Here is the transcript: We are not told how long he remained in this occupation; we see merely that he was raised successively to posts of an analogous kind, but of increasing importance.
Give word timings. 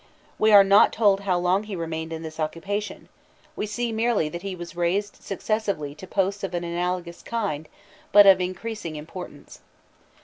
We 0.39 0.51
are 0.51 0.63
not 0.63 0.91
told 0.91 1.19
how 1.19 1.37
long 1.37 1.65
he 1.65 1.75
remained 1.75 2.11
in 2.11 2.23
this 2.23 2.39
occupation; 2.39 3.07
we 3.55 3.67
see 3.67 3.91
merely 3.91 4.29
that 4.29 4.41
he 4.41 4.55
was 4.55 4.75
raised 4.75 5.17
successively 5.21 5.93
to 5.93 6.07
posts 6.07 6.43
of 6.43 6.55
an 6.55 6.63
analogous 6.63 7.21
kind, 7.21 7.69
but 8.11 8.25
of 8.25 8.41
increasing 8.41 8.95
importance. 8.95 9.59